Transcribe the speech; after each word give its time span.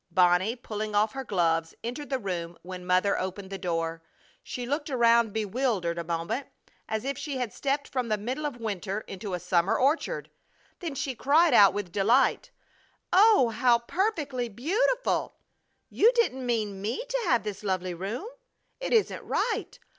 Bonnie, 0.09 0.55
pulling 0.55 0.95
off 0.95 1.11
her 1.11 1.23
gloves, 1.23 1.75
entered 1.83 2.09
the 2.09 2.17
room 2.17 2.57
when 2.63 2.87
Mother 2.87 3.19
opened 3.19 3.51
the 3.51 3.59
door. 3.59 4.01
She 4.41 4.65
looked 4.65 4.89
around 4.89 5.31
bewildered 5.31 5.99
a 5.99 6.03
moment, 6.03 6.47
as 6.89 7.05
if 7.05 7.19
she 7.19 7.37
had 7.37 7.53
stepped 7.53 7.87
from 7.87 8.07
the 8.09 8.17
middle 8.17 8.47
of 8.47 8.57
winter 8.57 9.01
into 9.01 9.35
a 9.35 9.39
summer 9.39 9.77
orchard. 9.79 10.31
Then 10.79 10.95
she 10.95 11.13
cried 11.13 11.53
out 11.53 11.75
with 11.75 11.91
delight: 11.91 12.49
"Oh! 13.13 13.49
How 13.49 13.77
perfectly 13.77 14.49
beautiful! 14.49 15.35
You 15.91 16.11
don't 16.15 16.47
mean 16.47 16.81
me 16.81 17.05
to 17.07 17.19
have 17.25 17.43
this 17.43 17.63
lovely 17.63 17.93
room? 17.93 18.25
It 18.79 18.93
isn't 18.93 19.21
right! 19.23 19.77